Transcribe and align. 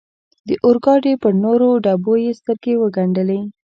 د 0.47 0.49
اورګاډي 0.65 1.13
پر 1.23 1.33
نورو 1.43 1.69
ډبو 1.83 2.13
یې 2.23 2.31
سترګې 2.39 2.73
و 2.77 2.83
ګنډلې. 2.95 3.39